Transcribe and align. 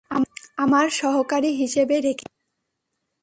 আমার 0.57 0.85
সহকারী 0.91 1.51
হিসেবে 1.53 1.95
রেখেছি। 1.99 2.35